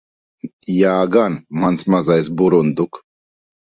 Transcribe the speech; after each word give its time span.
Jā 0.77 0.93
gan, 1.15 1.37
mans 1.65 1.87
mazais 1.97 2.31
burunduk. 2.41 3.03